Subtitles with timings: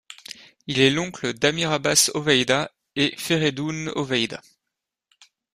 [0.65, 4.41] Il est l'oncle d'Amir Abbas Hoveida et Fereydoun Hoveyda.